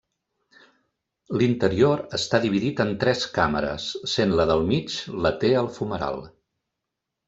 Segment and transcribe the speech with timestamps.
[1.41, 6.23] L'interior està dividit en tres càmeres, sent la del mig la té el fumeral.